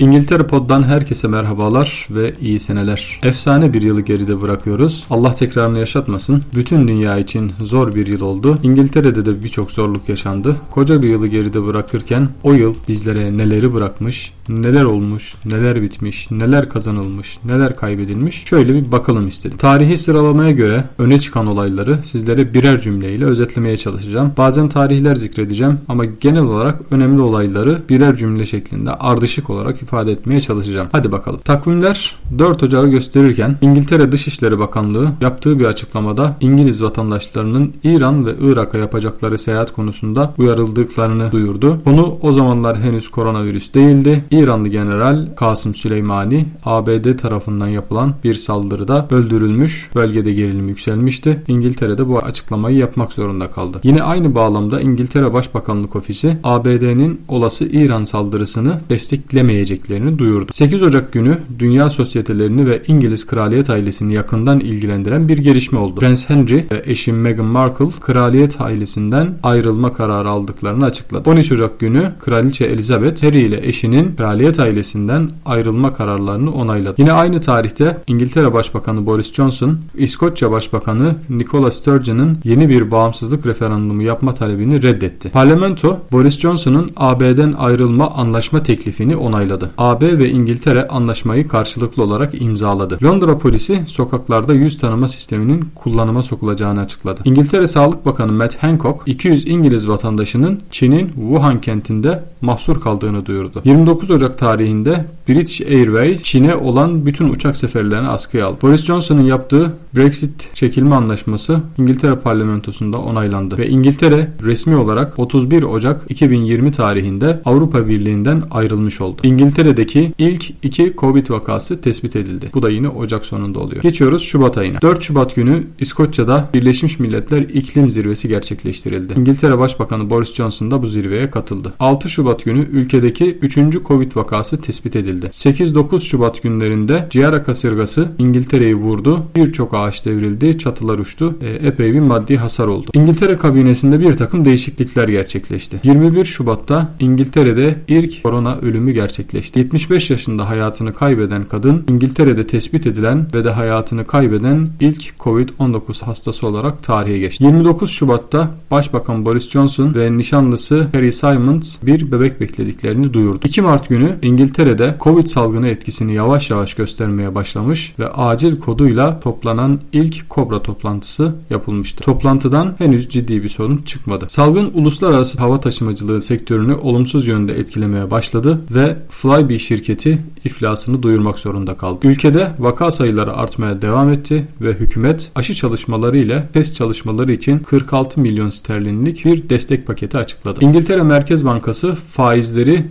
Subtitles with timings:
[0.00, 3.20] İngiltere Pod'dan herkese merhabalar ve iyi seneler.
[3.22, 5.06] Efsane bir yılı geride bırakıyoruz.
[5.10, 6.42] Allah tekrarını yaşatmasın.
[6.54, 8.58] Bütün dünya için zor bir yıl oldu.
[8.62, 10.56] İngiltere'de de birçok zorluk yaşandı.
[10.70, 16.68] Koca bir yılı geride bırakırken o yıl bizlere neleri bırakmış, neler olmuş, neler bitmiş, neler
[16.68, 19.58] kazanılmış, neler kaybedilmiş şöyle bir bakalım istedim.
[19.58, 24.32] Tarihi sıralamaya göre öne çıkan olayları sizlere birer cümleyle özetlemeye çalışacağım.
[24.36, 30.40] Bazen tarihler zikredeceğim ama genel olarak önemli olayları birer cümle şeklinde ardışık olarak ifade etmeye
[30.40, 30.88] çalışacağım.
[30.92, 31.40] Hadi bakalım.
[31.44, 38.78] Takvimler 4 Ocağı gösterirken İngiltere Dışişleri Bakanlığı yaptığı bir açıklamada İngiliz vatandaşlarının İran ve Irak'a
[38.78, 41.80] yapacakları seyahat konusunda uyarıldıklarını duyurdu.
[41.84, 44.24] Konu o zamanlar henüz koronavirüs değildi.
[44.40, 49.90] İranlı General Kasım Süleymani ABD tarafından yapılan bir saldırıda öldürülmüş.
[49.94, 51.42] Bölgede gerilim yükselmişti.
[51.48, 53.80] İngiltere'de bu açıklamayı yapmak zorunda kaldı.
[53.82, 60.52] Yine aynı bağlamda İngiltere Başbakanlık Ofisi ABD'nin olası İran saldırısını desteklemeyeceklerini duyurdu.
[60.52, 66.00] 8 Ocak günü dünya sosyetelerini ve İngiliz kraliyet ailesini yakından ilgilendiren bir gelişme oldu.
[66.00, 71.30] Prens Henry ve eşi Meghan Markle kraliyet ailesinden ayrılma kararı aldıklarını açıkladı.
[71.30, 76.94] 13 Ocak günü Kraliçe Elizabeth Harry ile eşinin kraliyet ailesinden ayrılma kararlarını onayladı.
[76.98, 84.02] Yine aynı tarihte İngiltere Başbakanı Boris Johnson, İskoçya Başbakanı Nicola Sturgeon'ın yeni bir bağımsızlık referandumu
[84.02, 85.30] yapma talebini reddetti.
[85.30, 89.70] Parlamento Boris Johnson'ın AB'den ayrılma anlaşma teklifini onayladı.
[89.78, 92.98] AB ve İngiltere anlaşmayı karşılıklı olarak imzaladı.
[93.02, 97.20] Londra polisi sokaklarda yüz tanıma sisteminin kullanıma sokulacağını açıkladı.
[97.24, 103.62] İngiltere Sağlık Bakanı Matt Hancock 200 İngiliz vatandaşının Çin'in Wuhan kentinde mahsur kaldığını duyurdu.
[103.64, 108.58] 29 Ocak tarihinde British Airways Çin'e olan bütün uçak seferlerini askıya aldı.
[108.62, 116.00] Boris Johnson'ın yaptığı Brexit çekilme anlaşması İngiltere parlamentosunda onaylandı ve İngiltere resmi olarak 31 Ocak
[116.08, 119.20] 2020 tarihinde Avrupa Birliği'nden ayrılmış oldu.
[119.22, 122.50] İngiltere'deki ilk iki Covid vakası tespit edildi.
[122.54, 123.82] Bu da yine Ocak sonunda oluyor.
[123.82, 124.82] Geçiyoruz Şubat ayına.
[124.82, 129.14] 4 Şubat günü İskoçya'da Birleşmiş Milletler İklim Zirvesi gerçekleştirildi.
[129.20, 131.72] İngiltere Başbakanı Boris Johnson da bu zirveye katıldı.
[131.80, 133.58] 6 Şubat günü ülkedeki 3.
[133.84, 135.26] Covid vakası tespit edildi.
[135.26, 139.22] 8-9 Şubat günlerinde Ciara kasırgası İngiltere'yi vurdu.
[139.36, 141.34] Birçok ağaç devrildi, çatılar uçtu.
[141.40, 142.90] E, epey bir maddi hasar oldu.
[142.94, 145.80] İngiltere kabinesinde bir takım değişiklikler gerçekleşti.
[145.84, 149.58] 21 Şubat'ta İngiltere'de ilk korona ölümü gerçekleşti.
[149.58, 156.46] 75 yaşında hayatını kaybeden kadın İngiltere'de tespit edilen ve de hayatını kaybeden ilk Covid-19 hastası
[156.46, 157.44] olarak tarihe geçti.
[157.44, 163.40] 29 Şubat'ta Başbakan Boris Johnson ve nişanlısı Harry Simons bir bebek beklediklerini duyurdu.
[163.44, 169.78] 2 Mart günü İngiltere'de Covid salgını etkisini yavaş yavaş göstermeye başlamış ve acil koduyla toplanan
[169.92, 172.04] ilk Kobra toplantısı yapılmıştı.
[172.04, 174.24] Toplantıdan henüz ciddi bir sorun çıkmadı.
[174.28, 181.74] Salgın uluslararası hava taşımacılığı sektörünü olumsuz yönde etkilemeye başladı ve Flybe şirketi iflasını duyurmak zorunda
[181.74, 182.06] kaldı.
[182.06, 188.20] Ülkede vaka sayıları artmaya devam etti ve hükümet aşı çalışmaları ile test çalışmaları için 46
[188.20, 190.58] milyon sterlinlik bir destek paketi açıkladı.
[190.64, 192.86] İngiltere Merkez Bankası faizleri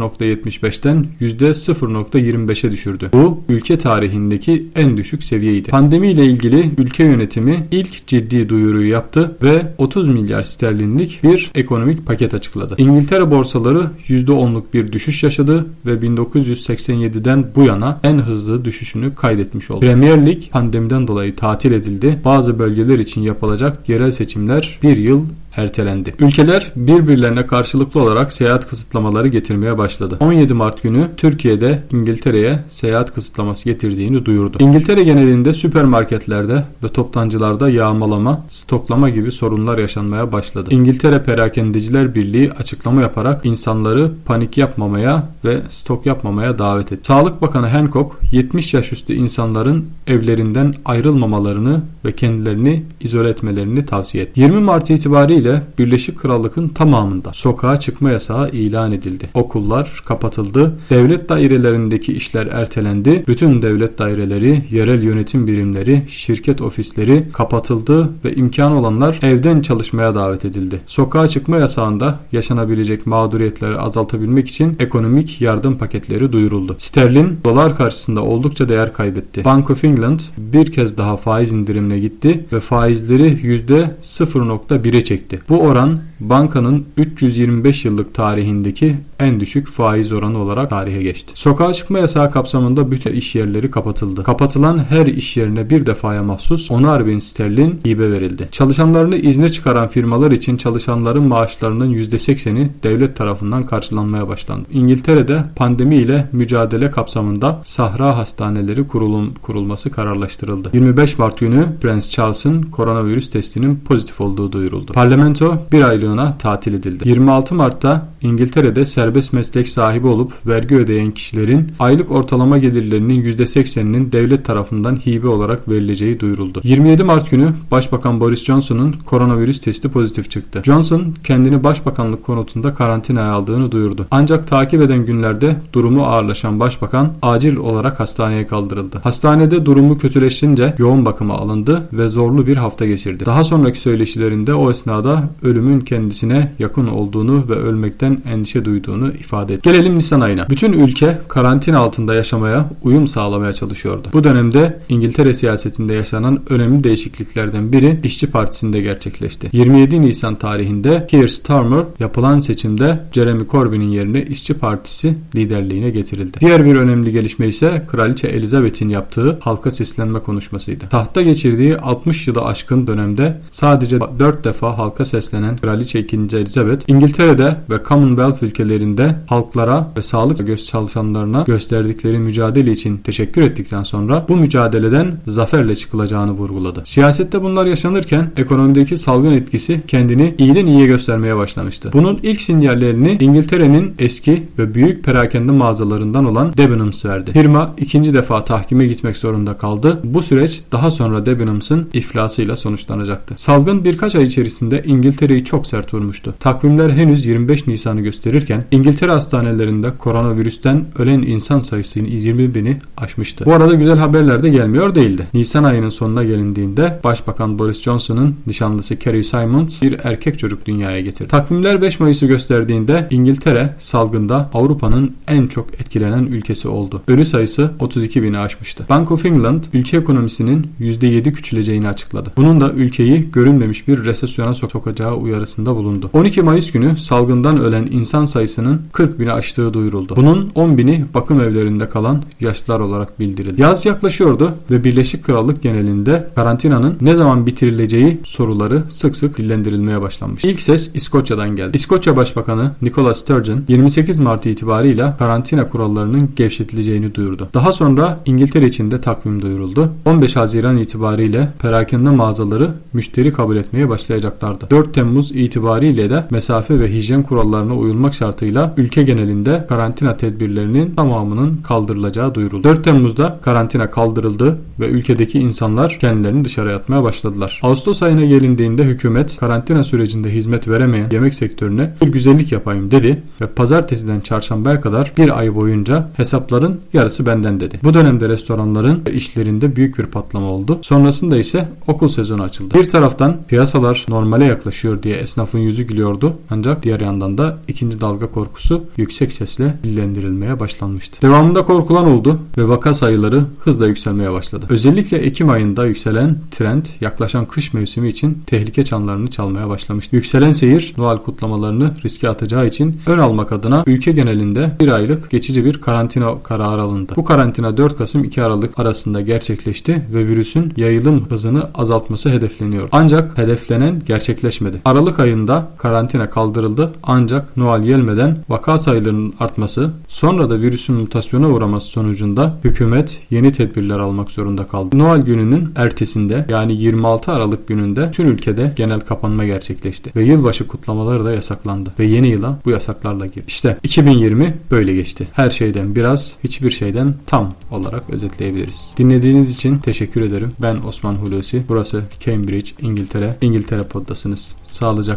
[0.00, 3.10] %0.75'ten %0.25'e düşürdü.
[3.12, 5.70] Bu ülke tarihindeki en düşük seviyeydi.
[5.70, 12.06] Pandemi ile ilgili ülke yönetimi ilk ciddi duyuruyu yaptı ve 30 milyar sterlinlik bir ekonomik
[12.06, 12.74] paket açıkladı.
[12.78, 19.80] İngiltere borsaları %10'luk bir düşüş yaşadı ve 1987'den bu yana en hızlı düşüşünü kaydetmiş oldu.
[19.80, 22.20] Premier Lig pandemiden dolayı tatil edildi.
[22.24, 25.24] Bazı bölgeler için yapılacak yerel seçimler bir yıl
[25.58, 26.14] ertelendi.
[26.18, 30.16] Ülkeler birbirlerine karşılıklı olarak seyahat kısıtlamaları getirmeye başladı.
[30.20, 34.56] 17 Mart günü Türkiye'de İngiltere'ye seyahat kısıtlaması getirdiğini duyurdu.
[34.60, 40.70] İngiltere genelinde süpermarketlerde ve toptancılarda yağmalama, stoklama gibi sorunlar yaşanmaya başladı.
[40.72, 47.06] İngiltere Perakendeciler Birliği açıklama yaparak insanları panik yapmamaya ve stok yapmamaya davet etti.
[47.06, 54.40] Sağlık Bakanı Hancock 70 yaş üstü insanların evlerinden ayrılmamalarını ve kendilerini izole etmelerini tavsiye etti.
[54.40, 59.30] 20 Mart itibariyle ile Birleşik Krallık'ın tamamında sokağa çıkma yasağı ilan edildi.
[59.34, 60.78] Okullar kapatıldı.
[60.90, 63.24] Devlet dairelerindeki işler ertelendi.
[63.28, 70.44] Bütün devlet daireleri, yerel yönetim birimleri, şirket ofisleri kapatıldı ve imkan olanlar evden çalışmaya davet
[70.44, 70.80] edildi.
[70.86, 76.74] Sokağa çıkma yasağında yaşanabilecek mağduriyetleri azaltabilmek için ekonomik yardım paketleri duyuruldu.
[76.78, 79.44] Sterlin dolar karşısında oldukça değer kaybetti.
[79.44, 85.37] Bank of England bir kez daha faiz indirimine gitti ve faizleri %0.1'e çekti.
[85.48, 91.32] Bu oran bankanın 325 yıllık tarihindeki en düşük faiz oranı olarak tarihe geçti.
[91.34, 94.22] Sokağa çıkma yasağı kapsamında bütün iş yerleri kapatıldı.
[94.22, 98.48] Kapatılan her iş yerine bir defaya mahsus 10'ar bin sterlin hibe verildi.
[98.52, 104.68] Çalışanlarını izne çıkaran firmalar için çalışanların maaşlarının %80'i devlet tarafından karşılanmaya başlandı.
[104.72, 110.70] İngiltere'de pandemi ile mücadele kapsamında Sahra Hastaneleri kurulum, kurulması kararlaştırıldı.
[110.72, 114.92] 25 Mart günü Prens Charles'ın koronavirüs testinin pozitif olduğu duyuruldu.
[114.92, 116.07] Parlamento bir aylığına
[116.38, 117.08] tatil edildi.
[117.08, 124.44] 26 Mart'ta İngiltere'de serbest meslek sahibi olup vergi ödeyen kişilerin aylık ortalama gelirlerinin %80'inin devlet
[124.44, 126.60] tarafından hibe olarak verileceği duyuruldu.
[126.64, 130.62] 27 Mart günü Başbakan Boris Johnson'un koronavirüs testi pozitif çıktı.
[130.64, 134.06] Johnson kendini başbakanlık konutunda karantinaya aldığını duyurdu.
[134.10, 139.00] Ancak takip eden günlerde durumu ağırlaşan başbakan acil olarak hastaneye kaldırıldı.
[139.02, 143.26] Hastanede durumu kötüleşince yoğun bakıma alındı ve zorlu bir hafta geçirdi.
[143.26, 149.70] Daha sonraki söyleşilerinde o esnada ölümün kendisine yakın olduğunu ve ölmekten endişe duyduğunu ifade etti.
[149.70, 150.48] Gelelim Nisan ayına.
[150.50, 154.08] Bütün ülke karantina altında yaşamaya, uyum sağlamaya çalışıyordu.
[154.12, 159.48] Bu dönemde İngiltere siyasetinde yaşanan önemli değişikliklerden biri İşçi Partisi'nde gerçekleşti.
[159.52, 166.40] 27 Nisan tarihinde Keir Starmer yapılan seçimde Jeremy Corbyn'in yerine İşçi Partisi liderliğine getirildi.
[166.40, 170.88] Diğer bir önemli gelişme ise Kraliçe Elizabeth'in yaptığı halka seslenme konuşmasıydı.
[170.90, 176.16] Tahta geçirdiği 60 yılı aşkın dönemde sadece 4 defa halka seslenen Kraliçe 2.
[176.16, 183.82] Elizabeth, İngiltere'de ve Commonwealth ülkelerinde halklara ve sağlık göz çalışanlarına gösterdikleri mücadele için teşekkür ettikten
[183.82, 186.80] sonra bu mücadeleden zaferle çıkılacağını vurguladı.
[186.84, 191.90] Siyasette bunlar yaşanırken ekonomideki salgın etkisi kendini iyiden iyiye göstermeye başlamıştı.
[191.92, 197.32] Bunun ilk sinyallerini İngiltere'nin eski ve büyük perakende mağazalarından olan Debenhams verdi.
[197.32, 200.00] Firma ikinci defa tahkime gitmek zorunda kaldı.
[200.04, 203.34] Bu süreç daha sonra Debenhams'ın iflasıyla sonuçlanacaktı.
[203.36, 206.34] Salgın birkaç ay içerisinde İngiltere'yi çok sert vurmuştu.
[206.40, 213.44] Takvimler henüz 25 Nisan'ı gösterirken İngiltere hastanelerinde koronavirüsten ölen insan sayısı 20 bini aşmıştı.
[213.46, 215.26] Bu arada güzel haberler de gelmiyor değildi.
[215.34, 221.28] Nisan ayının sonuna gelindiğinde Başbakan Boris Johnson'ın nişanlısı Carrie Simons bir erkek çocuk dünyaya getirdi.
[221.28, 227.02] Takvimler 5 Mayıs'ı gösterdiğinde İngiltere salgında Avrupa'nın en çok etkilenen ülkesi oldu.
[227.08, 228.86] Ölü sayısı 32 bini aşmıştı.
[228.88, 232.32] Bank of England ülke ekonomisinin %7 küçüleceğini açıkladı.
[232.36, 236.10] Bunun da ülkeyi görünmemiş bir resesyona sokacağı uyarısında bulundu.
[236.12, 240.16] 12 Mayıs günü salgından ölen insan sayısının 40 bini aştığı duyuruldu.
[240.16, 243.60] Bunun 10 bini bakım evlerinde kalan yaşlılar olarak bildirildi.
[243.60, 250.44] Yaz yaklaşıyordu ve Birleşik Krallık genelinde karantinanın ne zaman bitirileceği soruları sık sık dillendirilmeye başlanmış.
[250.44, 251.76] İlk ses İskoçya'dan geldi.
[251.76, 257.48] İskoçya Başbakanı Nicola Sturgeon 28 Mart itibarıyla karantina kurallarının gevşetileceğini duyurdu.
[257.54, 259.92] Daha sonra İngiltere için de takvim duyuruldu.
[260.06, 264.66] 15 Haziran itibariyle perakende mağazaları müşteri kabul etmeye başlayacaklardı.
[264.70, 271.56] 4 Temmuz itibariyle de mesafe ve hijyen kurallarına uyulmak şartıyla ülke genelinde karantina tedbirlerinin tamamının
[271.56, 272.64] kaldırılacağı duyuruldu.
[272.64, 277.60] 4 Temmuz'da karantina kaldırıldı ve ülkedeki insanlar kendilerini dışarı atmaya başladılar.
[277.62, 283.46] Ağustos ayına gelindiğinde hükümet karantina sürecinde hizmet veremeyen yemek sektörüne bir güzellik yapayım dedi ve
[283.46, 287.80] pazartesiden çarşambaya kadar bir ay boyunca hesapların yarısı benden dedi.
[287.82, 290.78] Bu dönemde restoranların işlerinde büyük bir patlama oldu.
[290.82, 292.74] Sonrasında ise okul sezonu açıldı.
[292.74, 298.30] Bir taraftan piyasalar normale yaklaşıyor diye esnafın yüzü gülüyordu ancak diğer yandan da ikinci dalga
[298.30, 301.22] korkusu yüksek sesle dillendirilmeye başlanmıştı.
[301.22, 304.66] Devamında korkulan oldu ve vaka sayıları hızla yükselmeye başladı.
[304.68, 310.16] Özellikle Ekim ayında yükselen trend yaklaşan kış mevsimi için tehlike çanlarını çalmaya başlamıştı.
[310.16, 315.64] Yükselen seyir Noel kutlamalarını riske atacağı için ön almak adına ülke genelinde bir aylık geçici
[315.64, 317.12] bir karantina kararı alındı.
[317.16, 322.88] Bu karantina 4 Kasım 2 Aralık arasında gerçekleşti ve virüsün yayılım hızını azaltması hedefleniyor.
[322.92, 324.80] Ancak hedeflenen gerçekleşmedi.
[324.84, 331.88] Aralık ayında karantina kaldırıldı ancak Noel gelmeden vaka sayılarının artması sonra da virüsün mutasyona uğraması
[331.88, 334.98] sonucunda hükümet yeni tedbirler almak zorunda kaldı.
[334.98, 341.24] Noel gününün ertesinde yani 26 Aralık gününde tüm ülkede genel kapanma gerçekleşti ve yılbaşı kutlamaları
[341.24, 343.44] da yasaklandı ve yeni yıla bu yasaklarla girdi.
[343.48, 345.28] İşte 2020 böyle geçti.
[345.32, 348.94] Her şeyden biraz, hiçbir şeyden tam olarak özetleyebiliriz.
[348.96, 350.52] Dinlediğiniz için teşekkür ederim.
[350.62, 351.62] Ben Osman Hulusi.
[351.68, 353.36] Burası Cambridge, İngiltere.
[353.40, 354.54] İngiltere Poddasınız.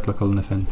[0.02, 0.68] Sağlıcakla kalın efendim.